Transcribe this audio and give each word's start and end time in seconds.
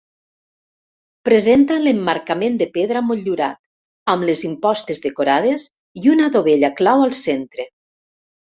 Presenta 1.27 1.75
l'emmarcament 1.87 2.57
de 2.61 2.67
pedra 2.79 3.03
motllurat, 3.11 3.61
amb 4.15 4.27
les 4.31 4.43
impostes 4.49 5.05
decorades 5.05 5.69
i 6.03 6.13
una 6.17 6.33
dovella 6.39 6.75
clau 6.83 7.09
al 7.09 7.17
centre. 7.23 7.71